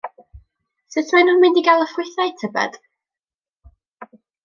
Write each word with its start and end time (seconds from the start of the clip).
Sut 0.95 1.11
maen 1.17 1.27
nhw'n 1.31 1.43
mynd 1.45 1.61
i 1.63 1.65
gael 1.69 1.85
y 1.85 1.89
ffrwythau, 1.93 2.35
tybed? 2.43 2.83